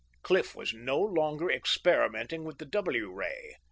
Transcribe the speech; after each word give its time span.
Cliff 0.23 0.55
was 0.55 0.73
no 0.73 0.99
longer 0.99 1.51
experimenting 1.51 2.43
with 2.43 2.57
the 2.57 2.65
W 2.65 3.11
ray! 3.11 3.57